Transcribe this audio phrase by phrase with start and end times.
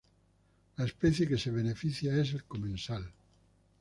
[0.77, 3.07] La especie que se beneficia es el comensal.